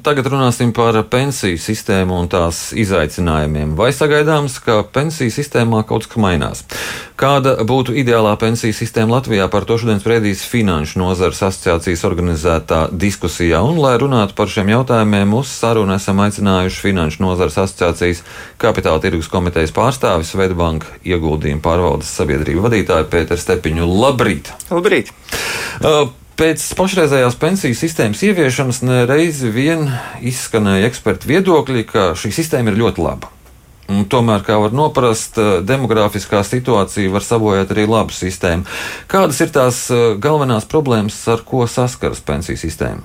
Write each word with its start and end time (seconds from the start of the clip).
Tagad 0.00 0.30
runāsim 0.32 0.70
par 0.72 0.96
pensiju 1.12 1.58
sistēmu 1.60 2.14
un 2.22 2.28
tās 2.32 2.70
izaicinājumiem. 2.78 3.74
Vai 3.76 3.90
sagaidāms, 3.92 4.56
ka 4.64 4.78
pensiju 4.88 5.32
sistēmā 5.34 5.82
kaut 5.88 6.06
kas 6.08 6.20
mainās? 6.20 6.62
Kāda 7.20 7.58
būtu 7.68 7.92
ideālā 8.00 8.32
pensiju 8.40 8.72
sistēma 8.76 9.18
Latvijā? 9.18 9.48
Par 9.52 9.66
to 9.68 9.76
šodien 9.80 10.00
spriedīs 10.00 10.44
Finanšu 10.48 11.02
nozares 11.02 11.42
asociācijas 11.44 12.04
organizētā 12.08 12.80
diskusijā. 12.92 13.60
Un, 13.60 13.76
lai 13.82 13.96
runātu 14.00 14.36
par 14.38 14.48
šiem 14.48 14.72
jautājumiem, 14.72 15.34
uz 15.36 15.52
sarunu 15.52 15.92
esam 15.98 16.22
aicinājuši 16.24 16.80
Finanšu 16.86 17.24
nozares 17.26 17.58
asociācijas 17.60 18.24
kapitāla 18.62 19.02
tirgus 19.04 19.28
komitejas 19.32 19.74
pārstāvis 19.76 20.32
Svetbanka 20.32 20.96
ieguldījumu 21.04 21.60
pārvaldes 21.66 22.14
sabiedrību 22.16 22.64
vadītāju 22.70 23.10
Pēteru 23.12 23.44
Stepiņu. 23.44 23.90
Labrīt! 24.00 24.54
Labrīt! 24.72 25.12
Uh, 25.84 26.08
Pēc 26.40 26.62
pašreizējās 26.72 27.34
pensiju 27.36 27.76
sistēmas 27.76 28.22
ieviešanas 28.24 28.78
reizi 29.10 29.50
vien 29.52 29.82
izskanēja 30.24 30.86
ekspertu 30.88 31.28
viedokļi, 31.28 31.82
ka 31.84 32.04
šī 32.16 32.30
sistēma 32.32 32.72
ir 32.72 32.78
ļoti 32.80 33.04
laba. 33.04 33.28
Un 33.92 34.06
tomēr, 34.08 34.40
kā 34.46 34.56
var 34.62 34.72
noprast, 34.72 35.36
demogrāfiskā 35.68 36.40
situācija 36.48 37.12
var 37.12 37.26
sabojāt 37.26 37.74
arī 37.74 37.84
labu 37.90 38.16
sistēmu. 38.16 38.64
Kādas 39.10 39.42
ir 39.44 39.52
tās 39.52 39.82
eh, 39.92 40.14
galvenās 40.16 40.64
problēmas, 40.64 41.20
ar 41.28 41.44
ko 41.44 41.66
saskaras 41.68 42.24
pensiju 42.24 42.56
sistēma? 42.56 43.04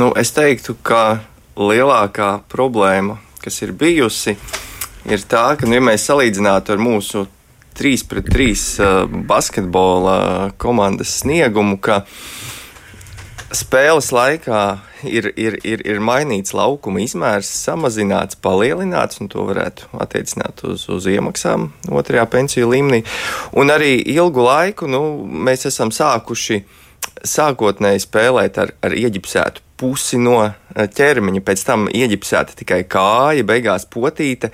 Nu, 0.00 0.14
es 0.16 0.32
teiktu, 0.32 0.78
ka 0.80 1.18
lielākā 1.52 2.38
problēma, 2.48 3.20
kas 3.44 3.60
ir 3.60 3.76
bijusi, 3.76 4.38
ir 5.04 5.28
tā, 5.28 5.50
ka, 5.60 5.68
nu, 5.68 5.76
ja 5.76 5.84
mēs 5.84 6.08
salīdzinātu 6.08 6.78
ar 6.78 6.80
mūsu 6.80 7.28
3 7.78 8.04
pret 8.10 8.28
3 8.32 8.50
uh, 8.82 9.20
basketbola 9.28 10.50
komandas 10.58 11.20
sniegumu, 11.22 11.78
ka 11.78 12.02
spēles 13.54 14.10
laikā 14.12 14.62
ir, 15.08 15.30
ir, 15.36 15.58
ir, 15.64 15.82
ir 15.86 16.00
mainīts 16.04 16.54
laukuma 16.56 17.00
izmērs, 17.04 17.50
samazināts, 17.64 18.38
palielināts, 18.42 19.22
un 19.22 19.30
to 19.32 19.46
varētu 19.48 19.88
attiecināt 20.02 20.64
uz, 20.68 20.88
uz 20.92 21.06
iemaksām 21.08 21.70
otrajā 21.88 22.26
pensiju 22.30 22.72
līmenī. 22.72 23.04
Un 23.56 23.72
arī 23.72 23.96
ilgu 24.14 24.44
laiku 24.44 24.90
nu, 24.90 25.02
mēs 25.24 25.68
esam 25.70 25.94
sākuši 25.94 26.62
sākotnēji 27.24 28.04
spēlēt 28.04 28.58
ar, 28.60 28.74
ar 28.84 28.94
ieģipsētu 28.94 29.64
pusi 29.78 30.18
no 30.18 30.40
ķermeņa, 30.74 31.42
pēc 31.46 31.64
tam 31.66 31.86
ieģipsēta 31.94 32.58
tikai 32.58 32.82
kāja, 32.90 33.46
beigās 33.46 33.86
potīta. 33.90 34.50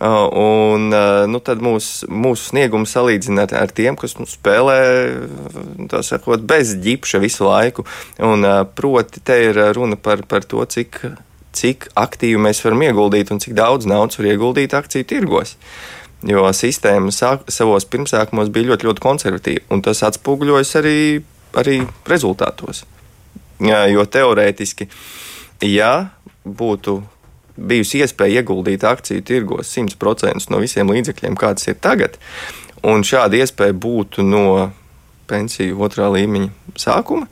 Un 0.00 0.88
nu, 1.28 1.40
tad 1.44 1.60
mūsu 1.62 2.08
mūs 2.08 2.46
sniegumu 2.48 2.88
salīdzina 2.88 3.44
ar, 3.44 3.52
ar 3.66 3.74
tiem, 3.76 3.96
kas 4.00 4.16
nu, 4.16 4.24
spēlē 4.26 4.78
sakot, 6.00 6.46
bez 6.48 6.72
ģipša 6.80 7.20
visu 7.22 7.44
laiku. 7.44 7.84
Un, 8.24 8.46
proti, 8.78 9.20
te 9.20 9.36
ir 9.50 9.60
runa 9.76 9.98
par, 10.00 10.24
par 10.28 10.46
to, 10.48 10.64
cik, 10.64 11.02
cik 11.52 11.90
aktīvi 11.98 12.40
mēs 12.40 12.62
varam 12.64 12.86
ieguldīt 12.88 13.34
un 13.34 13.42
cik 13.42 13.56
daudz 13.58 13.88
naudas 13.90 14.18
var 14.18 14.30
ieguldīt 14.32 14.74
akciju 14.78 15.08
tirgos. 15.12 15.58
Jo 16.24 16.46
sistēma 16.54 17.12
sāk, 17.12 17.48
savos 17.50 17.84
pirmsākumos 17.90 18.50
bija 18.54 18.72
ļoti, 18.72 18.88
ļoti 18.88 19.02
konservatīva, 19.02 19.66
un 19.74 19.82
tas 19.84 20.04
atspoguļojas 20.06 20.76
arī, 20.78 20.98
arī 21.58 21.80
rezultātos. 22.08 22.84
Jā, 23.62 23.84
jo 23.90 24.06
teorētiski, 24.06 24.86
ja 25.66 25.92
būtu 26.46 27.02
bijusi 27.56 28.02
iespēja 28.02 28.42
ieguldīt 28.42 28.84
akciju 28.86 29.24
tirgos 29.26 29.72
100% 29.76 30.50
no 30.52 30.60
visiem 30.62 30.90
līdzekļiem, 30.92 31.38
kāds 31.38 31.68
ir 31.68 31.78
tagad, 31.82 32.18
un 32.86 33.04
šāda 33.06 33.40
iespēja 33.42 33.76
būtu 33.76 34.24
no 34.26 34.70
pensiju 35.30 35.78
otrā 35.86 36.10
līmeņa 36.12 36.76
sākuma, 36.80 37.28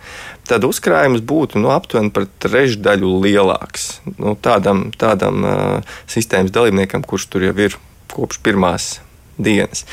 tad 0.49 0.65
uzkrājums 0.65 1.25
būtu 1.27 1.61
nu, 1.61 1.73
aptuveni 1.75 2.13
par 2.15 2.29
trešdaļu 2.43 3.11
lielāks. 3.25 3.91
Nu, 4.17 4.37
tādam 4.41 4.89
tādam 4.97 5.45
uh, 5.45 5.93
sistēmas 6.11 6.55
dalībniekam, 6.55 7.05
kurš 7.05 7.29
tur 7.33 7.45
jau 7.51 7.55
ir 7.61 7.77
kopš 8.15 8.41
pirmās 8.47 8.89
dienas. 9.37 9.85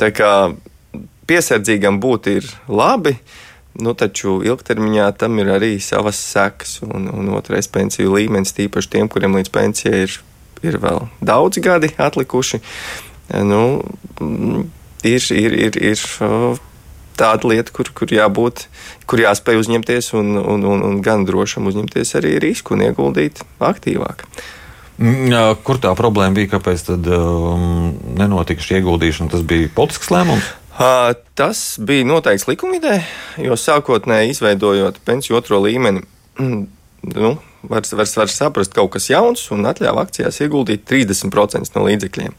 Tā 0.00 0.10
kā 0.16 0.32
piesardzīgam 1.30 2.00
būt 2.02 2.30
ir 2.32 2.50
labi, 2.66 3.14
uh, 3.14 3.51
Nu, 3.80 3.94
taču 3.96 4.40
ilgtermiņā 4.44 5.06
tam 5.16 5.38
ir 5.40 5.48
arī 5.54 5.72
savas 5.80 6.18
sekas. 6.20 6.80
Un, 6.84 7.08
un 7.08 7.30
otrais 7.36 7.70
pensiju 7.72 8.12
līmenis, 8.12 8.52
tīpaši 8.56 8.92
tiem, 8.96 9.08
kuriem 9.12 9.38
līdz 9.38 9.52
pensijai 9.52 10.02
ir, 10.04 10.18
ir 10.60 10.76
vēl 10.82 11.06
daudz 11.24 11.62
gadi 11.64 11.92
atlikuši, 11.96 12.60
nu, 13.48 13.62
ir, 15.08 15.24
ir, 15.32 15.56
ir, 15.68 15.80
ir 15.92 16.04
tāda 17.18 17.48
lieta, 17.48 17.72
kur, 17.74 17.88
kur 17.96 18.12
jābūt, 18.12 18.66
kur 19.08 19.22
jāspēj 19.22 19.60
uzņemties 19.62 20.12
un, 20.18 20.34
un, 20.40 20.66
un, 20.68 20.82
un 20.88 20.98
gan 21.04 21.26
drošam 21.28 21.68
uzņemties 21.70 22.16
arī 22.20 22.36
risku 22.42 22.76
un 22.76 22.84
ieguldīt 22.88 23.44
aktīvāk. 23.62 24.26
Mm, 25.02 25.32
kur 25.64 25.80
tā 25.82 25.94
problēma 25.98 26.36
bija? 26.36 26.52
Kāpēc 26.58 26.84
tad 26.90 27.08
um, 27.16 27.94
nenotika 28.18 28.62
šī 28.62 28.82
ieguldīšana? 28.82 29.32
Tas 29.32 29.44
bija 29.48 29.70
politisks 29.74 30.12
lēmums. 30.12 30.52
Tas 30.72 31.76
bija 31.84 32.06
noteikts 32.08 32.46
likumidē, 32.48 33.02
jo 33.44 33.56
sākotnēji 33.60 34.32
izveidojot 34.32 35.02
pensiju 35.04 35.36
otro 35.36 35.60
līmeni, 35.60 36.00
nu, 36.42 37.32
var, 37.62 37.84
var, 37.92 38.06
var 38.16 38.32
saprast 38.32 38.72
kaut 38.74 38.94
kas 38.96 39.10
jauns 39.10 39.44
un 39.52 39.68
atļāva 39.68 40.06
akcijās 40.06 40.40
ieguldīt 40.42 40.86
30% 40.88 41.76
no 41.76 41.84
līdzekļiem. 41.86 42.34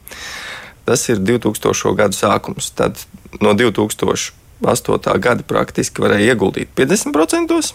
Tas 0.84 1.06
ir 1.14 1.22
2000. 1.24 1.94
gadu 1.96 2.18
sākums. 2.18 2.74
Tad 2.76 3.00
no 3.42 3.54
2008. 3.56 5.20
gada 5.24 5.46
praktiski 5.48 6.04
varēja 6.04 6.34
ieguldīt 6.34 6.74
50%, 6.76 7.74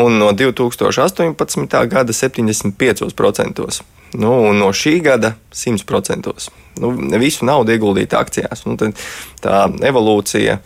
un 0.00 0.18
no 0.22 0.32
2018. 0.32 1.84
gada 1.90 2.16
75%. 2.16 3.82
Nu, 4.16 4.52
no 4.56 4.70
šī 4.72 4.98
gada 5.04 5.34
100%. 5.52 6.32
Nu, 6.80 6.92
visu 7.20 7.46
naudu 7.48 7.74
ieguldīt 7.74 8.14
akcijās. 8.16 8.64
Nu, 8.68 8.76
tā 9.42 9.64
evolūcija 9.90 10.58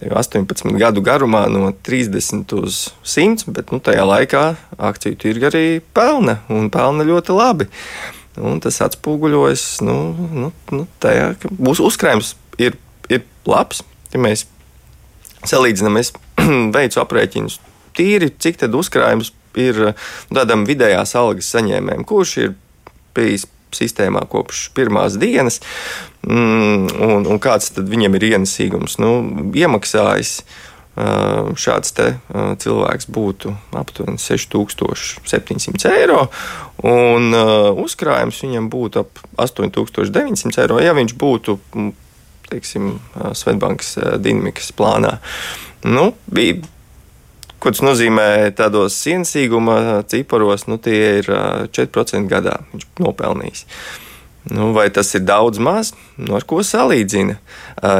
18 0.00 0.78
gadu 0.78 1.02
garumā 1.02 1.44
no 1.50 1.72
30 1.86 2.54
uz 2.58 2.80
100, 3.02 3.50
bet 3.50 3.72
nu, 3.74 3.80
tajā 3.82 4.06
laikā 4.06 4.44
akciju 4.78 5.18
tirgi 5.20 5.48
arī 5.50 5.64
pelna 5.94 6.38
un 6.48 6.70
pelna 6.72 7.06
ļoti 7.06 7.36
labi. 7.36 7.68
Un 8.40 8.60
tas 8.62 8.78
atspoguļojas 8.86 9.64
nu, 9.84 9.96
nu, 10.14 10.52
nu, 10.72 10.86
tajā, 11.02 11.34
ka 11.42 11.50
mūsu 11.58 11.88
uzkrājums 11.90 12.36
ir, 12.62 12.78
ir 13.10 13.26
labs. 13.50 13.82
Ja 14.14 14.22
mēs 14.22 14.46
salīdzinām, 15.46 15.98
es 16.00 16.14
veicu 16.76 17.02
aprēķinus 17.02 17.58
tīri, 17.98 18.30
cik 18.38 18.62
tad 18.62 18.74
uzkrājums 18.78 19.34
ir 19.58 19.92
tādam 20.30 20.62
vidējās 20.68 21.16
algas 21.18 21.50
saņēmējam, 21.50 22.06
kurš 22.06 22.36
ir 22.44 22.52
bijis 23.16 23.46
sistēmā 23.74 24.24
kopš 24.30 24.70
pirmās 24.74 25.14
dienas, 25.20 25.60
mm, 26.26 26.90
un, 27.06 27.28
un 27.30 27.38
kāds 27.42 27.70
tad 27.76 27.90
viņam 27.90 28.18
ir 28.18 28.26
ienesīgums. 28.32 28.98
Nu, 29.02 29.14
iemaksājis 29.54 30.40
šāds 31.60 31.94
cilvēks 32.60 33.06
būtu 33.14 33.54
aptuveni 33.78 34.18
6700 34.20 35.92
eiro, 35.94 36.24
un 36.84 37.30
uzkrājums 37.84 38.42
viņam 38.42 38.66
būtu 38.72 39.04
ap 39.04 39.22
8900 39.38 40.64
eiro, 40.64 40.80
ja 40.82 40.92
viņš 40.98 41.14
būtu 41.16 41.58
teiksim, 42.50 42.96
Svetbankas 43.38 43.94
dinamikas 44.18 44.72
plānā. 44.76 45.18
Nu, 45.86 46.10
bija 46.26 46.58
Ko 47.60 47.72
tas 47.74 47.82
nozīmē 47.84 48.52
tādos 48.56 48.96
ciensīguma 49.02 50.02
ciparos, 50.08 50.64
nu, 50.70 50.78
tie 50.80 51.20
ir 51.20 51.26
4% 51.28 52.30
gadā 52.30 52.56
viņš 52.72 52.86
nopelnījis. 53.04 53.66
Nu, 54.48 54.70
vai 54.72 54.86
tas 54.88 55.12
ir 55.14 55.26
daudz 55.28 55.60
maz? 55.60 55.92
Nu, 56.16 56.32
ar 56.38 56.46
ko 56.48 56.62
salīdzina? 56.64 57.36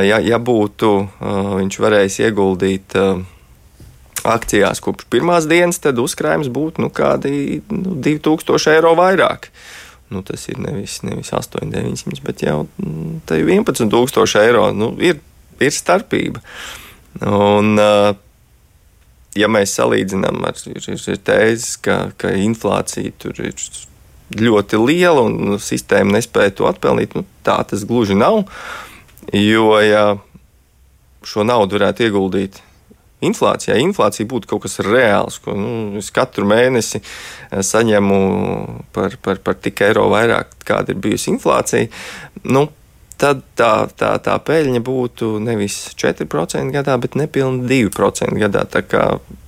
Ja, 0.07 0.17
ja 0.25 0.39
būtu 0.41 0.95
viņš 1.21 1.77
varējis 1.85 2.17
ieguldīt 2.25 2.97
akcijās 4.25 4.81
kopš 4.85 5.07
pirmās 5.13 5.47
dienas, 5.49 5.81
tad 5.81 6.01
uzkrājums 6.01 6.49
būtu 6.53 6.85
nu, 6.85 6.89
kādi 6.93 7.61
nu, 7.69 7.97
2000 8.01 8.75
eiro 8.75 8.95
vairāk. 8.99 9.51
Nu, 10.11 10.25
tas 10.27 10.49
ir 10.51 10.59
nevis, 10.59 10.99
nevis 11.07 11.31
8, 11.37 11.69
900, 11.71 12.25
bet 12.27 12.43
jau 12.43 12.65
11,000 12.81 14.41
eiro. 14.43 14.65
Nu, 14.75 14.91
ir, 14.99 15.21
ir 15.63 15.77
starpība. 15.77 16.43
Un, 17.21 17.77
uh, 17.79 18.17
ja 19.39 19.51
mēs 19.51 19.77
salīdzinām 19.79 20.43
ar 20.47 20.59
tēzes, 20.59 21.77
ka, 21.85 21.99
ka 22.19 22.33
inflācija 22.35 23.13
tur 23.21 23.39
ir 23.45 23.55
ļoti 24.41 24.79
liela 24.79 25.27
un 25.27 25.59
sistēma 25.63 26.19
nespēja 26.19 26.55
to 26.59 26.71
atpelnīt, 26.71 27.15
nu, 27.19 27.25
tā 27.47 27.59
tas 27.67 27.85
gluži 27.87 28.19
nav. 28.19 28.45
Jo, 29.35 29.75
ja 29.83 30.05
šo 31.27 31.45
naudu 31.45 31.79
varētu 31.79 32.07
ieguldīt 32.07 32.61
inflācijā, 33.25 33.77
ja 33.77 33.85
inflācija 33.85 34.29
būtu 34.29 34.49
kaut 34.49 34.65
kas 34.65 34.81
reāls, 34.85 35.37
ko 35.45 35.55
nu, 35.59 35.73
es 36.01 36.09
katru 36.15 36.47
mēnesi 36.49 37.03
eh, 37.03 37.61
saņemu 37.67 38.21
par, 38.97 39.19
par, 39.23 39.43
par 39.45 39.59
tik 39.61 39.83
eiro 39.85 40.09
vairāk, 40.13 40.55
kāda 40.67 40.95
ir 40.95 41.03
bijusi 41.05 41.35
inflācija, 41.35 41.91
nu, 42.49 42.69
tad 43.21 43.43
tā, 43.59 43.73
tā, 43.99 44.15
tā 44.25 44.37
peļņa 44.43 44.83
būtu 44.85 45.35
nevis 45.45 45.91
4% 46.01 46.75
gadā, 46.75 46.97
bet 47.01 47.19
nepilnīgi 47.21 47.91
2% 47.93 48.39
gadā. 48.41 48.65
Tā 48.71 48.85
kā 48.87 49.05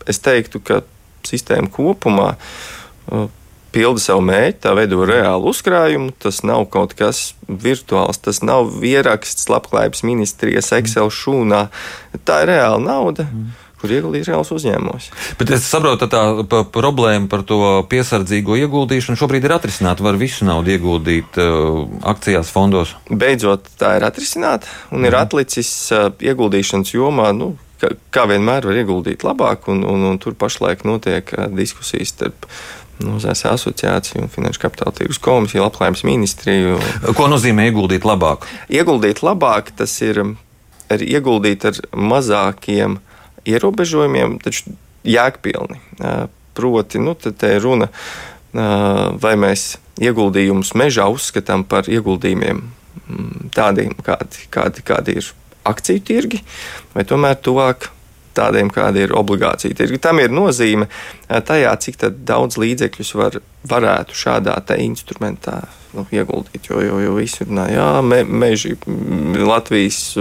es 0.09 0.21
teiktu, 0.23 0.61
ka 0.65 0.83
sistēma 1.27 1.71
kopumā 1.73 2.35
uh, 2.37 3.27
pilda 3.73 4.03
savu 4.03 4.25
mērķi, 4.29 4.61
tā 4.67 4.75
veido 4.77 5.01
reālu 5.09 5.51
uzkrājumu. 5.53 6.13
Tas 6.23 6.43
nav 6.47 6.67
kaut 6.75 6.95
kas 6.99 7.33
virtuāls, 7.49 8.21
tas 8.21 8.43
nav 8.45 8.85
ieraksts 8.85 9.49
labklājības 9.53 10.05
ministrijas 10.07 10.73
Excel 10.77 11.13
šūnā. 11.13 11.67
Tā 12.29 12.43
ir 12.45 12.53
reāla 12.55 12.81
nauda. 12.85 13.29
Mm 13.31 13.59
kur 13.83 13.93
ieguldīt 13.93 14.29
reāls 14.31 14.53
uzņēmumos. 14.55 15.09
Bet 15.41 15.51
es 15.57 15.67
saprotu, 15.67 16.05
ka 16.05 16.09
tā 16.13 16.63
problēma 16.73 17.29
par 17.33 17.43
to 17.47 17.59
piesardzīgo 17.91 18.57
ieguldīšanu 18.63 19.19
šobrīd 19.19 19.49
ir 19.49 19.57
atrisināta. 19.59 20.07
Var 20.07 20.21
visu 20.21 20.47
naudu 20.49 20.73
ieguldīt 20.77 21.41
uh, 21.43 21.83
akcijās, 22.15 22.53
fondos. 22.55 22.95
Beidzot, 23.11 23.69
tā 23.81 23.97
ir 23.99 24.07
atrisināta 24.07 24.71
un 24.93 25.03
mhm. 25.03 25.11
ir 25.11 25.19
atlicis 25.19 25.75
uh, 25.95 26.09
ieguldīšanas 26.23 26.97
jomā. 26.97 27.33
Nu, 27.37 27.55
Kā 28.15 28.29
vienmēr 28.31 28.63
var 28.63 28.77
ieguldīt 28.79 29.25
labāk, 29.27 29.65
un, 29.73 29.81
un, 29.83 30.05
un 30.13 30.19
tur 30.23 30.37
pašlaik 30.39 30.85
notiek 30.87 31.33
uh, 31.35 31.49
diskusijas 31.51 32.13
starp 32.15 32.47
Nozēs 33.03 33.41
asociāciju 33.51 34.23
un 34.23 34.31
Finanšu 34.31 34.63
kapitāla 34.63 34.93
tirgus 34.95 35.19
komisiju, 35.23 35.65
labklājības 35.65 36.05
ministriju. 36.07 36.77
Ko 37.19 37.29
nozīmē 37.31 37.67
ieguldīt 37.71 38.07
labāk? 38.07 38.47
Ieguldīt 38.71 39.25
labāk, 39.27 39.73
tas 39.79 39.95
ir, 40.05 40.21
ir 40.93 41.05
ieguldīt 41.09 41.67
ar 41.73 41.81
mazākiem 41.97 43.01
ierobežojumiem, 43.49 44.39
taču 44.43 44.75
jēgpilni. 45.09 45.81
Proti, 46.53 47.01
nu, 47.01 47.15
te 47.17 47.55
ir 47.57 47.65
runa, 47.65 47.89
vai 48.53 49.33
mēs 49.41 49.77
ieguldījumus 50.03 50.75
mežā 50.79 51.07
uzskatām 51.13 51.65
par 51.69 51.89
ieguldījumiem 51.89 52.61
mm, 52.61 53.49
tādiem, 53.57 53.95
kādi, 54.05 54.47
kādi, 54.53 54.85
kādi 54.85 55.17
ir 55.21 55.31
akciju 55.69 56.03
tirgi, 56.05 56.43
vai 56.93 57.07
tomēr 57.09 57.39
tuvāk 57.41 57.89
tādiem, 58.37 58.71
kādi 58.73 59.05
ir 59.07 59.15
obligācija 59.19 59.77
tirgi. 59.79 60.01
Tam 60.03 60.21
ir 60.23 60.33
nozīme 60.33 60.89
tajā, 61.29 61.73
cik 61.85 62.01
daudz 62.29 62.59
līdzekļus 62.61 63.15
var, 63.19 63.39
varētu 63.69 64.19
šādā 64.19 64.59
instrumentā 64.83 65.61
nu, 65.97 66.07
ieguldīt. 66.13 66.71
Jo, 66.71 66.81
jo, 66.85 67.01
jo 67.05 67.17
visi 67.19 67.47
runā, 67.47 67.67
jā, 67.73 67.89
me, 68.07 68.23
meži, 68.25 68.77
Latvijas 69.43 70.15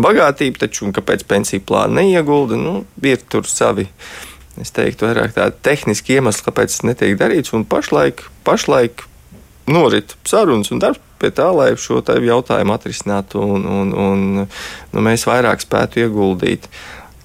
bagātība, 0.00 0.64
taču 0.66 0.92
kāpēc 0.96 1.26
pensiju 1.28 1.64
plānu 1.68 2.00
neiegulda, 2.00 2.58
nu, 2.60 2.78
ir 3.02 3.20
tur 3.28 3.48
savi. 3.50 3.88
Es 4.56 4.72
teiktu, 4.72 5.04
vairāk 5.04 5.34
tādi 5.36 5.58
tehniski 5.66 6.16
iemesli, 6.16 6.46
kāpēc 6.46 6.72
tas 6.72 6.86
netiek 6.88 7.18
darīts. 7.20 7.52
Pašlaik, 7.68 8.22
pašlaik 8.46 9.04
norit 9.68 10.16
sarunas 10.24 10.72
un 10.72 10.80
darbs 10.80 11.02
pie 11.20 11.30
tā, 11.34 11.48
lai 11.54 11.70
šo 11.80 12.02
jautājumu 12.04 12.74
atrisinātu 12.76 13.40
un, 13.40 13.64
un, 13.64 13.92
un 13.96 14.24
nu, 14.44 15.04
mēs 15.04 15.26
vairāk 15.28 15.64
spētu 15.64 16.04
ieguldīt 16.04 16.68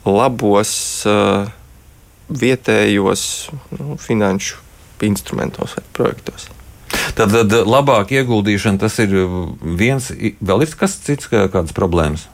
labos 0.05 0.71
uh, 1.09 1.49
vietējos 2.31 3.23
nu, 3.77 3.95
finanšu 4.01 4.59
instrumentos 5.05 5.75
vai 5.77 5.85
projektos. 5.95 6.47
Tad, 7.15 7.31
tad 7.33 7.53
labāk 7.65 8.11
ieguldīšana 8.13 8.81
tas 8.81 8.97
ir 9.01 9.13
viens, 9.61 10.11
vēl 10.41 10.65
ir 10.65 10.75
kas 10.77 10.97
cits, 11.05 11.29
kādas 11.31 11.73
problēmas, 11.75 12.27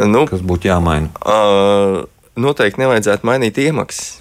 nu, 0.00 0.24
kas 0.30 0.42
būtu 0.44 0.70
jāmaina. 0.70 1.12
Uh, 1.20 2.02
noteikti 2.40 2.82
nevajadzētu 2.82 3.28
mainīt 3.28 3.60
iemaksas. 3.62 4.18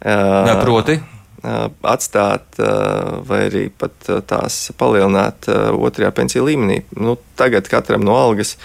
Uh, 0.00 0.48
Jā, 0.48 0.58
proti? 0.62 0.98
Uh, 1.40 1.70
atstāt, 1.88 2.58
uh, 2.60 3.20
vai 3.26 3.44
arī 3.48 3.64
pat 3.72 4.10
tās 4.28 4.58
palielināt 4.80 5.48
otrajā 5.72 6.12
pensiju 6.16 6.44
līmenī. 6.48 6.82
Nu, 7.00 7.16
tagad 7.40 7.70
katram 7.72 8.04
no 8.04 8.18
algas 8.18 8.56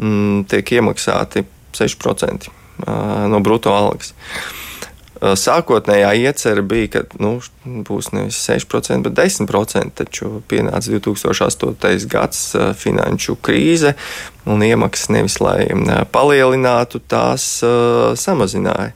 mm, 0.00 0.48
tiek 0.50 0.74
iemaksāti 0.78 1.44
6% 1.78 2.50
no 3.28 3.40
brutto 3.42 3.72
algas. 3.74 4.14
Sākotnējā 5.18 6.12
iecerē 6.14 6.62
bija, 6.62 6.88
ka 6.92 7.00
nu, 7.18 7.32
būs 7.66 8.12
nevis 8.14 8.38
6%, 8.46 9.02
bet 9.02 9.16
10%. 9.18 9.90
Taču 9.98 10.42
pienāca 10.46 10.92
2008. 10.94 12.06
gads, 12.06 12.42
finanšu 12.78 13.34
krīze, 13.42 13.96
un 14.46 14.62
iemaksas 14.62 15.10
nevis 15.10 15.40
lai 15.42 15.66
palielinātu, 16.14 17.02
tās 17.10 17.48
samazināja. 18.22 18.94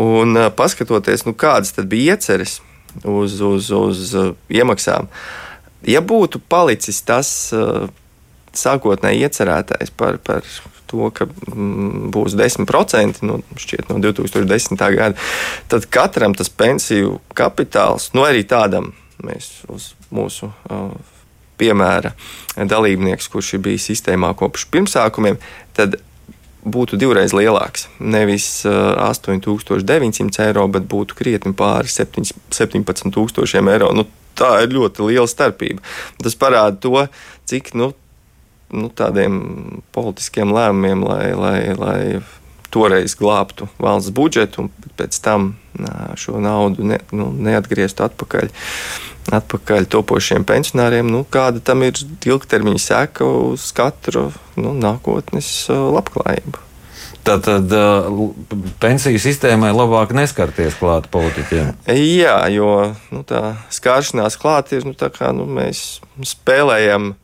Un 0.00 0.38
paskatoties, 0.56 1.26
nu, 1.28 1.36
kādas 1.36 1.76
bija 1.76 2.16
ieceres 2.16 2.62
uz, 3.04 3.36
uz, 3.44 3.68
uz 3.70 4.16
iemaksām, 4.48 5.12
ja 5.84 6.00
būtu 6.00 6.40
palicis 6.48 7.02
tas 7.04 7.52
sākotnēji 8.54 9.26
iecerētais 9.28 9.92
par, 9.94 10.18
par 10.24 10.46
to, 10.90 11.08
ka 11.14 11.26
mm, 11.28 12.10
būs 12.14 12.36
10% 12.38 13.22
nu, 13.26 13.40
šķiet, 13.60 13.90
no 13.90 13.98
2010. 14.02 14.84
gada, 14.96 15.14
tad 15.72 15.88
katram 15.92 16.36
tas 16.36 16.50
pensiju 16.52 17.18
kapitāls, 17.36 18.10
nu 18.16 18.26
arī 18.26 18.44
tādam 18.48 18.92
mēs 19.24 19.64
uz 19.72 19.92
mūsu 20.14 20.50
uh, 20.50 20.90
piemēra 21.60 22.14
dalībnieks, 22.56 23.30
kurš 23.30 23.54
ir 23.56 23.64
bijis 23.68 23.86
sistēmā 23.90 24.34
kopš 24.38 24.66
pirmsākumiem, 24.74 25.38
tad 25.76 25.98
būtu 26.64 26.96
divreiz 27.00 27.34
lielāks. 27.36 27.88
Nevis 28.00 28.48
uh, 28.68 28.94
8900 29.10 30.46
eiro, 30.48 30.66
bet 30.72 30.86
būtu 30.90 31.16
krietni 31.18 31.52
pāri 31.56 31.90
17,000 31.92 33.72
eiro. 33.74 33.92
Nu, 33.96 34.06
tā 34.38 34.56
ir 34.64 34.72
ļoti 34.74 35.10
liela 35.10 35.28
starpība. 35.30 35.84
Tas 36.22 36.36
parāda 36.38 36.80
to, 36.80 37.04
cik 37.50 37.74
nu, 37.78 37.92
nu, 38.74 38.90
tādiem 38.90 39.40
politiskiem 39.94 40.52
lēmumiem, 40.54 41.04
lai, 41.06 41.26
lai, 41.38 41.58
lai 41.78 42.00
toreiz 42.74 43.14
glābtu 43.18 43.68
valsts 43.78 44.12
budžetu 44.14 44.64
un 44.64 44.70
pēc 44.98 45.18
tam 45.22 45.52
šo 46.18 46.40
naudu 46.42 46.86
ne, 46.86 47.00
nu, 47.14 47.30
neatgrieztu 47.32 48.06
atpakaļ. 48.08 48.50
Atpakaļ 49.34 49.86
topošiem 49.88 50.44
pensionāriem, 50.44 51.08
nu, 51.08 51.22
kāda 51.24 51.62
tam 51.64 51.80
ir 51.86 51.96
ilgtermiņa 52.28 52.82
seka 52.82 53.24
uz 53.24 53.70
katru 53.72 54.26
nu, 54.60 54.74
nākotnes 54.76 55.48
labklājību. 55.70 56.60
Tātad 57.24 57.72
pensiju 58.82 59.20
sistēmai 59.22 59.70
labāk 59.72 60.12
neskarties 60.12 60.76
klāt 60.76 61.08
politiķiem. 61.12 61.70
Jā, 61.96 62.36
jo 62.52 62.68
nu, 63.14 63.22
tā 63.24 63.54
skāršanās 63.72 64.36
klāt 64.40 64.74
ir 64.76 64.84
nu, 64.84 64.92
tā 64.92 65.08
kā 65.14 65.32
nu, 65.32 65.48
mēs 65.48 66.02
spēlējam 66.20 67.14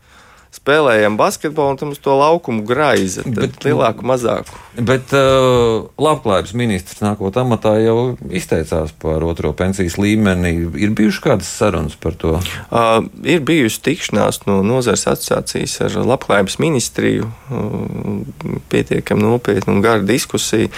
spēlējam 0.54 1.14
basketbolu, 1.18 1.74
un 1.74 1.78
tam 1.78 1.92
uz 1.94 2.00
to 2.02 2.14
laukumu 2.18 2.64
graiza. 2.66 3.22
Bet, 3.26 3.60
lielāku, 3.64 4.04
mazāku. 4.06 4.56
Bet 4.74 5.12
uh, 5.14 5.86
labklājības 6.00 6.54
ministrs 6.58 7.02
nākot 7.04 7.38
amatā 7.38 7.76
jau 7.78 8.16
izteicās 8.34 8.92
par 9.02 9.22
otro 9.26 9.52
pensijas 9.56 9.98
līmeni. 10.00 10.52
Ir 10.82 10.94
bijušas 10.98 11.24
kādas 11.26 11.52
sarunas 11.60 11.94
par 12.00 12.18
to? 12.18 12.34
Uh, 12.68 13.04
ir 13.22 13.44
bijusi 13.46 13.82
tikšanās 13.86 14.42
no 14.48 14.60
nozares 14.66 15.06
asociācijas 15.10 15.78
ar 15.86 16.00
labklājības 16.14 16.58
ministriju. 16.62 17.30
Uh, 17.50 18.58
pietiekami 18.72 19.26
nopietna 19.28 19.76
un 19.76 19.86
gara 19.86 20.02
diskusija, 20.02 20.70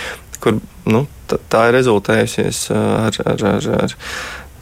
kur 0.42 0.60
nu, 0.84 1.06
tā, 1.30 1.40
tā 1.48 1.66
ir 1.70 1.78
rezultējusies 1.80 2.66
uh, 2.74 3.08
ar. 3.08 3.20
ar, 3.24 3.48
ar, 3.56 3.74
ar 3.88 3.98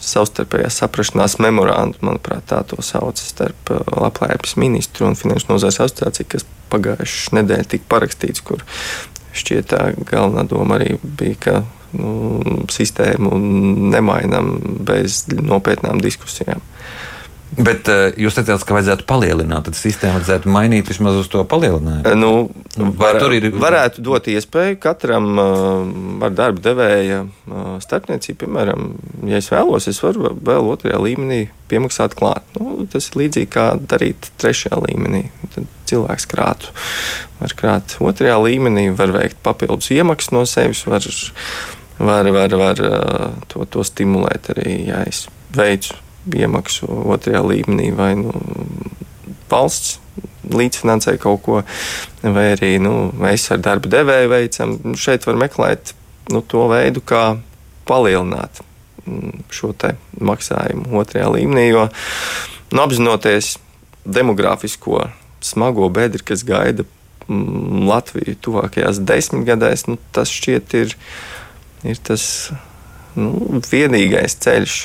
savstarpējā 0.01 0.71
saprašanās 0.73 1.39
memorandu, 1.43 2.01
manuprāt, 2.07 2.47
tā 2.51 2.63
to 2.69 2.81
sauc 2.85 3.21
starp 3.21 3.73
uh, 3.75 3.83
Labklājības 4.01 4.57
ministru 4.61 5.09
un 5.09 5.19
Finanšu 5.19 5.53
nozares 5.53 5.81
asociāciju, 5.83 6.29
kas 6.35 6.47
pagājušajā 6.73 7.41
nedēļā 7.41 7.69
tika 7.75 7.89
parakstīts, 7.93 8.45
kur 8.47 8.65
šķiet 9.37 9.71
tā 9.73 9.83
galvenā 10.09 10.47
doma 10.51 10.79
arī 10.79 10.97
bija, 11.03 11.37
ka 11.45 11.55
nu, 11.97 12.65
sistēmu 12.71 13.37
nemainām 13.93 14.53
bez 14.87 15.25
nopietnām 15.35 16.03
diskusijām. 16.03 16.63
Bet 17.59 17.89
uh, 17.91 18.13
jūs 18.15 18.37
teicāt, 18.37 18.63
ka 18.63 18.77
vajadzētu 18.77 19.05
palielināt, 19.11 19.67
tad 19.67 19.75
sistēmu 19.75 20.21
vajadzētu 20.21 20.51
mainīt 20.55 20.91
vismaz 20.91 21.17
uz 21.19 21.29
to 21.33 21.43
palielinājumu. 21.51 22.07
Eh, 22.07 22.15
nu, 22.15 22.93
var, 22.99 23.19
tur 23.19 23.35
ir... 23.35 23.49
Varētu 23.51 24.05
dot 24.07 24.29
iespēju 24.31 24.77
katram 24.83 25.33
uh, 25.35 25.89
ar 26.27 26.37
darba 26.37 26.63
devēja 26.63 27.25
uh, 27.27 27.73
starpniecību, 27.83 28.39
piemēram, 28.45 28.85
ja 29.27 29.41
es 29.43 29.51
vēlos, 29.51 29.89
es 29.91 29.99
varu 30.05 30.31
vēl 30.39 30.71
otrajā 30.71 31.01
līmenī 31.03 31.41
piemaksāt 31.73 32.15
klāt. 32.19 32.47
Nu, 32.55 32.87
tas 32.91 33.11
ir 33.11 33.19
līdzīgi 33.25 33.51
kā 33.51 33.67
darīt 33.83 34.31
trešajā 34.39 34.79
līmenī. 34.85 35.25
Tad 35.57 35.67
cilvēks 35.91 36.29
krātu. 36.31 36.71
Var 37.41 37.57
krāt 37.59 37.97
otrajā 37.99 38.37
līmenī, 38.45 38.93
var 38.95 39.11
veikt 39.17 39.41
papildus 39.43 39.91
iemaksas 39.97 40.31
no 40.37 40.45
sevis, 40.47 40.85
var, 40.87 41.03
var, 41.99 42.31
var, 42.31 42.55
var 42.63 42.85
uh, 42.87 43.43
to, 43.51 43.67
to 43.67 43.83
stimulēt 43.87 44.53
arī, 44.55 44.77
ja 44.93 45.03
es 45.11 45.25
veicu 45.57 45.99
iemaksu 46.29 46.89
otrajā 47.15 47.43
līmenī, 47.47 47.91
vai 47.97 48.13
nu, 48.19 48.35
valsts 49.51 49.99
līdzfinansē 50.51 51.17
kaut 51.21 51.43
ko, 51.45 51.61
vai 52.23 52.51
arī 52.55 52.75
nu, 52.83 53.11
mēs 53.21 53.49
ar 53.55 53.63
darba 53.63 53.91
devēju 53.93 54.33
veicam. 54.33 54.77
Šeit 54.99 55.27
var 55.29 55.39
meklēt 55.41 55.95
nu, 56.33 56.43
to 56.43 56.67
veidu, 56.71 57.03
kā 57.05 57.37
palielināt 57.89 58.63
mm, 59.07 59.45
šo 59.53 59.73
maksājumu 60.21 61.01
otrajā 61.01 61.31
līmenī, 61.35 61.71
jo 61.71 61.89
nu, 62.71 62.83
apzinoties 62.83 63.57
demogrāfisko 64.05 65.09
smago 65.45 65.89
bedri, 65.93 66.23
kas 66.25 66.45
gaida 66.47 66.85
mm, 67.27 67.87
Latviju 67.91 68.37
tuvākajās 68.47 69.03
desmitgadēs, 69.07 69.87
nu, 69.91 69.99
tas 70.15 70.33
šķiet 70.33 70.77
ir, 70.81 70.97
ir 71.89 72.03
tas 72.07 72.25
nu, 73.17 73.61
vienīgais 73.71 74.39
ceļš 74.45 74.83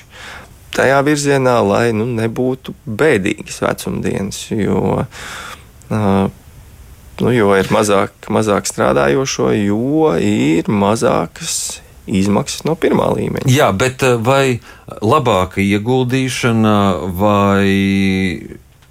tajā 0.76 1.00
virzienā, 1.08 1.56
lai 1.66 1.86
nu, 1.96 2.08
nebūtu 2.18 2.76
bēdīgas 2.86 3.62
vecumdienas. 3.64 4.42
Jo, 4.52 5.06
uh, 5.06 6.28
nu, 7.22 7.32
jo 7.36 7.56
ir 7.56 7.72
mazāk, 7.74 8.30
mazāk 8.34 8.70
strādājošo, 8.70 9.52
jo 9.56 10.12
ir 10.20 10.70
mazākas 10.72 11.80
izmaksas 12.06 12.66
no 12.68 12.76
pirmā 12.78 13.10
līmeņa. 13.16 13.50
Jā, 13.50 13.72
bet 13.74 14.04
vai 14.22 14.60
labāka 15.02 15.64
ieguldīšana 15.64 16.78
vai 17.18 17.66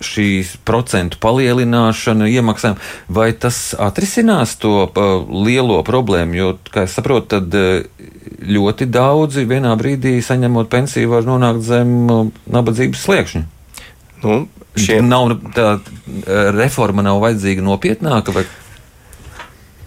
šīs 0.05 0.57
procentu 0.67 1.17
palielināšana 1.23 2.27
iemaksām, 2.29 2.77
vai 3.09 3.31
tas 3.33 3.73
atrisinās 3.79 4.57
to 4.61 4.85
uh, 4.85 5.15
lielo 5.47 5.81
problēmu? 5.87 6.37
Jo, 6.37 6.51
kā 6.75 6.85
es 6.89 6.97
saprotu, 6.99 7.39
tad 7.39 7.57
uh, 7.57 8.11
ļoti 8.45 8.89
daudzi 8.93 9.47
vienā 9.49 9.73
brīdī 9.81 10.19
saņemot 10.25 10.71
pensiju 10.73 11.13
var 11.15 11.27
nonākt 11.29 11.65
zem 11.67 11.95
uh, 12.11 12.27
nabadzības 12.51 13.07
sliekšņa. 13.07 13.45
Nu, 14.25 14.45
šiem... 14.81 15.09
nav, 15.09 15.35
tā 15.57 15.79
reforma 16.57 17.05
nav 17.05 17.21
vajadzīga 17.25 17.65
nopietnāka. 17.65 18.35
Vai? 18.35 18.45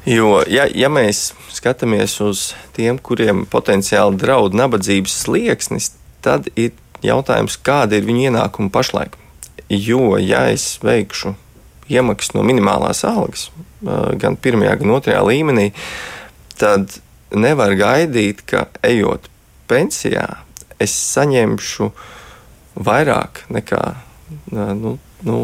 Jo, 0.07 0.41
ja, 0.47 0.67
ja 0.71 0.91
mēs 0.93 1.31
skatāmies 1.51 2.19
uz 2.23 2.51
tiem, 2.77 2.99
kuriem 3.01 3.45
potenciāli 3.49 4.19
draud 4.21 4.55
nabadzības 4.55 5.15
slieksnis, 5.25 5.91
tad 6.23 6.47
ir 6.55 6.75
jautājums, 7.03 7.57
kāda 7.59 7.97
ir 7.97 8.07
viņu 8.07 8.29
ienākuma 8.29 8.71
pašlaik. 8.73 9.17
Jo, 9.67 10.15
ja 10.21 10.45
es 10.53 10.77
veikšu 10.85 11.33
iemaksas 11.91 12.35
no 12.35 12.43
minimālās 12.47 13.03
algas, 13.07 13.49
gan 14.19 14.37
pirmajā, 14.39 14.77
gan 14.79 14.95
otrajā 14.95 15.19
līmenī, 15.27 15.69
tad 16.59 16.99
nevar 17.35 17.75
gaidīt, 17.79 18.43
ka 18.47 18.67
ejot 18.85 19.29
pensijā, 19.67 20.27
es 20.79 20.93
saņemšu 20.93 21.89
vairāk 22.87 23.43
nekā 23.51 23.81
nu, 24.51 24.97
nu, 25.27 25.37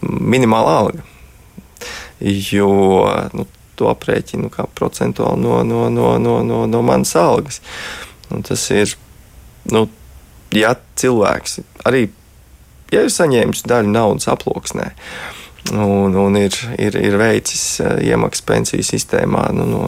minimāla 0.00 0.76
alga. 0.82 1.06
Jo 2.20 2.70
nu, 3.32 3.46
to 3.78 3.88
aprēķinu 3.88 4.50
kā 4.52 4.66
procentuāli 4.76 5.40
no, 5.40 5.62
no, 5.64 5.86
no, 5.92 6.12
no, 6.20 6.40
no, 6.44 6.64
no 6.68 6.82
manas 6.84 7.14
algas. 7.16 7.62
Un 8.30 8.44
tas 8.46 8.66
ir, 8.74 8.92
nu, 9.72 9.86
ja 10.54 10.74
cilvēks 11.00 11.60
arī 11.88 12.08
ja 12.92 13.04
ir 13.06 13.12
saņēmis 13.14 13.64
daļu 13.70 13.92
naudas 13.94 14.28
aploksnē. 14.30 14.90
Un, 15.70 16.14
un 16.16 16.36
ir, 16.40 16.56
ir, 16.80 16.96
ir 16.96 17.16
veicis 17.20 17.64
eh, 17.84 18.00
iemaksas 18.10 18.46
pensiju 18.48 18.86
sistēmā 18.86 19.50
nu, 19.54 19.66
no 19.68 19.84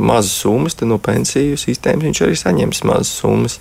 mazas 0.00 0.32
summas, 0.40 0.74
tad 0.78 0.88
no 0.88 0.98
pensiju 1.02 1.58
sistēmas 1.60 2.08
viņš 2.08 2.22
arī 2.24 2.36
saņems 2.40 2.84
mazas 2.88 3.12
summas. 3.20 3.58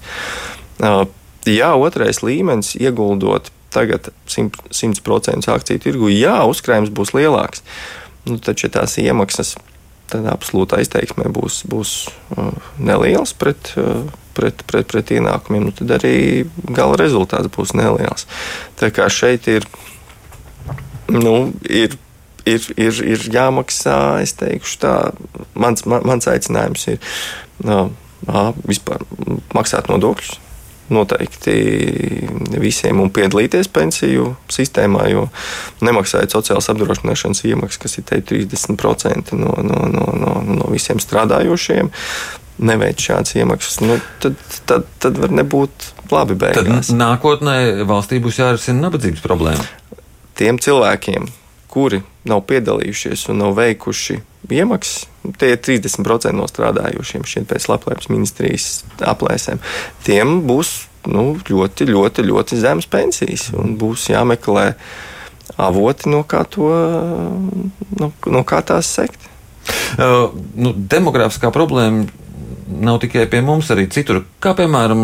Jā, 1.49 1.71
otrais 1.75 2.21
līmenis 2.23 2.75
ieguldot 2.79 3.49
tagad 3.73 4.09
100% 4.27 5.49
akciju 5.53 5.81
tirgu, 5.83 6.11
jā, 6.13 6.37
uzkrājums 6.49 6.93
būs 6.95 7.13
lielāks. 7.17 7.63
Nu, 8.27 8.39
taču 8.43 8.69
tās 8.71 8.97
iemaksas 9.01 9.55
tad 10.09 10.25
absolūta 10.29 10.79
izteiksmē 10.81 11.29
būs, 11.33 11.61
būs 11.69 11.93
uh, 12.33 12.49
neliels 12.81 13.35
pret, 13.37 13.73
uh, 13.77 14.07
pret, 14.37 14.63
pret, 14.69 14.87
pret 14.89 15.13
ienākumiem, 15.13 15.69
nu, 15.69 15.75
tad 15.75 15.93
arī 15.99 16.47
gala 16.65 16.97
rezultāts 16.99 17.51
būs 17.53 17.75
neliels. 17.77 18.25
Tā 18.81 18.89
kā 18.95 19.05
šeit 19.13 19.47
ir, 19.51 19.67
nu, 21.13 21.35
ir, 21.69 21.95
ir, 22.49 22.67
ir, 22.77 23.01
ir 23.15 23.25
jāmaksā, 23.33 24.19
es 24.23 24.35
teikšu, 24.39 24.77
tā, 24.83 24.93
mans, 25.53 25.85
man, 25.89 26.05
mans 26.07 26.29
aicinājums 26.31 26.87
ir 26.93 27.01
uh, 27.65 27.89
vispār 28.67 29.03
maksāt 29.55 29.89
nodokļus 29.91 30.37
noteikti 30.89 31.53
visiem 32.61 32.99
un 33.01 33.11
piedalīties 33.13 33.69
pensiju 33.73 34.33
sistēmā, 34.51 35.05
jo 35.13 35.27
nemaksājot 35.85 36.33
sociālās 36.33 36.69
apdrošināšanas 36.73 37.43
iemaksas, 37.45 37.81
kas 37.83 37.99
ir 38.01 38.07
te 38.09 38.21
30% 38.33 39.37
no, 39.37 39.53
no, 39.65 39.83
no, 39.93 40.07
no, 40.17 40.35
no 40.49 40.69
visiem 40.73 41.01
strādājošiem. 41.01 41.93
Neveic 42.59 42.99
šādas 42.99 43.37
iemaksas, 43.39 43.77
nu, 43.85 43.95
tad, 44.19 44.35
tad, 44.67 44.87
tad 44.99 45.19
var 45.21 45.31
nebūt 45.31 45.85
labi 46.11 46.35
beigās. 46.41 46.89
Tad 46.89 46.97
nākotnē 46.99 47.85
valstī 47.87 48.19
būs 48.19 48.41
jārisina 48.41 48.89
nabadzības 48.89 49.23
problēma. 49.23 49.63
Tiem 50.39 50.59
cilvēkiem, 50.61 51.27
kuri 51.69 52.01
nav 52.29 52.45
piedalījušies 52.49 53.27
un 53.31 53.41
nav 53.43 53.57
veikuši 53.57 54.19
iemaksas, 54.49 55.07
tie 55.37 55.53
ir 55.53 55.59
30% 55.65 56.31
no 56.37 56.47
strādājošiem 56.49 57.25
šeit 57.27 57.49
pēc 57.49 57.67
labklājības 57.69 58.09
ministrijas 58.11 58.69
aplēsēm. 59.05 59.59
Tiem 60.07 60.39
būs 60.47 60.71
nu, 61.11 61.33
ļoti, 61.49 61.89
ļoti, 61.91 62.25
ļoti 62.29 62.59
zemes 62.59 62.87
pensijas 62.89 63.49
un 63.55 63.75
būs 63.79 64.09
jāmeklē 64.13 64.71
avoti, 65.59 66.09
no 66.11 66.23
kā, 66.23 66.45
to, 66.47 66.71
no, 67.99 68.11
no 68.25 68.43
kā 68.47 68.61
tās 68.65 68.89
sekt. 68.99 69.27
Uh, 69.99 70.31
nu, 70.55 70.71
Demogrāfiskā 70.73 71.51
problēma 71.53 72.07
nav 72.79 72.99
tikai 73.03 73.25
pie 73.29 73.41
mums, 73.45 73.69
arī 73.73 73.87
citur. 73.91 74.23
Kā 74.41 74.53
piemēram 74.57 75.01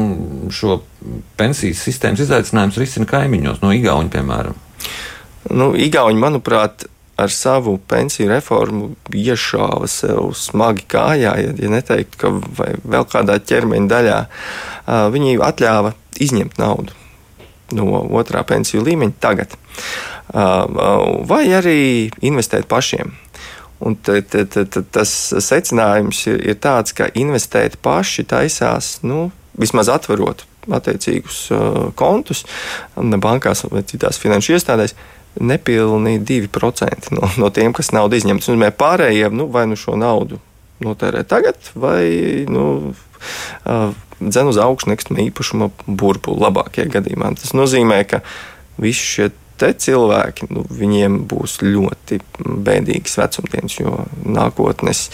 šo 0.53 0.79
pensijas 1.37 1.81
sistēmas 1.85 2.23
izaicinājumus 2.25 2.79
risina 2.81 3.09
kaimiņos, 3.09 3.61
no 3.63 3.73
Igaunijas, 3.75 4.13
piemēram? 4.15 4.61
Nu, 5.53 5.73
Igauni, 5.77 6.19
manuprāt, 6.19 6.87
ar 7.15 7.31
savu 7.31 7.77
pensiju 7.87 8.27
reformu 8.29 8.89
iešāva 9.13 9.87
sev 9.87 10.33
smagi 10.35 10.83
kājā, 10.91 11.35
ja, 11.39 11.53
ja 11.55 11.71
neteiktu, 11.71 12.19
ka 12.19 12.31
vēl 12.83 13.07
kādā 13.11 13.37
ķermeņa 13.39 13.91
daļā 13.91 14.19
viņi 15.15 15.37
atļāva 15.45 15.93
izņemt 16.21 16.59
naudu 16.59 16.95
no 17.75 18.01
otrā 18.19 18.43
pensiju 18.45 18.83
līmeņa 18.85 19.15
tagad, 19.23 19.55
vai 20.29 21.45
arī 21.57 21.79
investēt 22.25 22.67
pašiem. 22.69 23.15
Un 23.85 23.97
t, 23.99 24.21
t, 24.21 24.45
t, 24.47 24.63
t, 24.71 24.83
tas 24.95 25.11
secinājums 25.43 26.21
ir, 26.29 26.37
ir 26.53 26.59
tāds, 26.63 26.93
ka 26.95 27.09
investēt 27.17 27.75
paši 27.83 28.23
taisās, 28.29 28.99
nu, 29.03 29.27
vismaz 29.59 29.89
atverot 29.91 30.45
attiecīgus 30.71 31.41
uh, 31.53 31.81
kontus 31.97 32.45
bankās 32.95 33.65
vai 33.69 33.83
citās 33.85 34.17
finanšu 34.21 34.55
iestādēs, 34.55 34.95
nepilnīgi 35.41 36.47
2% 36.47 37.13
no, 37.15 37.29
no 37.41 37.51
tiem, 37.53 37.73
kas 37.75 37.91
naudu 37.95 38.17
izņemts. 38.19 38.49
Un 38.53 38.65
pārējiem 38.77 39.35
nu, 39.35 39.47
vai 39.51 39.65
nu 39.69 39.77
šo 39.79 39.97
naudu 39.99 40.39
notērē 40.83 41.23
tagad, 41.27 41.71
vai 41.79 42.45
nu, 42.51 42.93
dzen 44.19 44.51
uz 44.51 44.59
augšu 44.61 44.91
nekustamā 44.91 45.23
īpašuma 45.29 45.71
burbuli 45.87 46.43
labākajā 46.43 46.89
gadījumā. 46.97 47.33
Tas 47.39 47.55
nozīmē, 47.57 48.01
ka 48.09 48.21
visi 48.81 49.07
šie 49.15 49.31
te 49.59 49.71
cilvēki, 49.71 50.49
nu, 50.51 50.65
viņiem 50.67 51.21
būs 51.31 51.59
ļoti 51.63 52.19
bēdīgas 52.43 53.19
vecumdienas, 53.21 53.79
jo 53.79 53.97
nākotnes, 54.27 55.07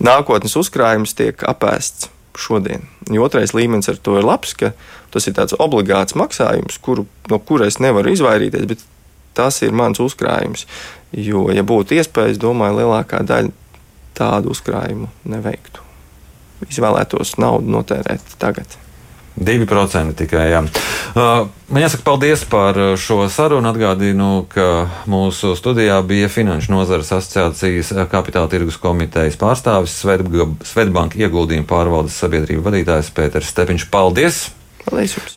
nākotnes 0.00 0.56
uzkrājums 0.56 1.16
tiek 1.16 1.44
apēsts 1.44 2.10
šodien. 2.40 2.84
Jo 3.12 3.26
otrais 3.28 3.54
līmenis 3.56 3.88
ar 3.92 4.00
to 4.00 4.16
ir 4.20 4.26
labs, 4.26 4.52
ka 4.58 4.72
tas 5.14 5.28
ir 5.28 5.36
tāds 5.36 5.56
obligāts 5.60 6.16
maksājums, 6.18 6.80
kuru, 6.84 7.06
no 7.30 7.38
kura 7.40 7.68
es 7.70 7.78
nevaru 7.80 8.12
izvairīties, 8.12 8.66
bet 8.68 8.84
tas 9.36 9.60
ir 9.62 9.76
mans 9.76 10.00
uzkrājums. 10.02 10.66
Jo, 11.12 11.46
ja 11.54 11.64
būtu 11.66 11.96
iespējas, 11.96 12.40
domāju, 12.42 12.80
lielākā 12.80 13.22
daļa 13.26 13.52
tādu 14.16 14.52
uzkrājumu 14.56 15.10
neveiktu. 15.28 15.84
Izvēlētos 16.66 17.36
naudu 17.40 17.70
notērēt 17.76 18.36
tagad. 18.40 18.78
2% 19.36 20.16
tikai. 20.16 20.46
Jā. 20.48 20.62
Uh, 21.12 21.48
man 21.68 21.82
jāsaka 21.84 22.06
paldies 22.06 22.44
par 22.48 22.78
šo 23.00 23.26
sarunu. 23.32 23.68
Atgādinu, 23.68 24.46
ka 24.48 24.86
mūsu 25.10 25.52
studijā 25.58 25.98
bija 26.08 26.30
Finanšu 26.32 26.72
nozares 26.72 27.12
asociācijas 27.12 27.92
kapitāla 28.12 28.48
tirgus 28.52 28.80
komitejas 28.80 29.36
pārstāvis 29.40 29.98
Svetbanka 30.00 31.20
ieguldījuma 31.20 31.68
pārvaldes 31.68 32.16
sabiedrību 32.22 32.64
vadītājs 32.70 33.12
Pēters 33.16 33.52
Stepiņš. 33.52 33.90
Paldies! 33.92 34.46
Paldies 34.86 35.18
jums! 35.18 35.34